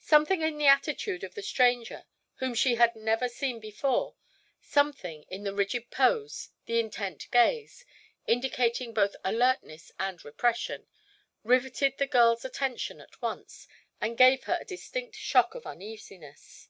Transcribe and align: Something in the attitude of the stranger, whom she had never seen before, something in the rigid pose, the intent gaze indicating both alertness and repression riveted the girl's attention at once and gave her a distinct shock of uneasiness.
Something 0.00 0.42
in 0.42 0.58
the 0.58 0.66
attitude 0.66 1.22
of 1.22 1.36
the 1.36 1.40
stranger, 1.42 2.06
whom 2.38 2.52
she 2.52 2.74
had 2.74 2.96
never 2.96 3.28
seen 3.28 3.60
before, 3.60 4.16
something 4.60 5.22
in 5.30 5.44
the 5.44 5.54
rigid 5.54 5.88
pose, 5.88 6.48
the 6.66 6.80
intent 6.80 7.30
gaze 7.30 7.84
indicating 8.26 8.92
both 8.92 9.14
alertness 9.24 9.92
and 10.00 10.24
repression 10.24 10.88
riveted 11.44 11.96
the 11.98 12.08
girl's 12.08 12.44
attention 12.44 13.00
at 13.00 13.22
once 13.22 13.68
and 14.00 14.18
gave 14.18 14.42
her 14.50 14.58
a 14.60 14.64
distinct 14.64 15.14
shock 15.14 15.54
of 15.54 15.64
uneasiness. 15.64 16.68